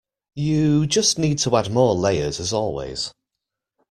You 0.33 0.87
just 0.87 1.19
need 1.19 1.37
to 1.41 1.55
add 1.55 1.69
more 1.71 1.93
layers 1.93 2.39
as 2.39 2.51
always. 2.53 3.13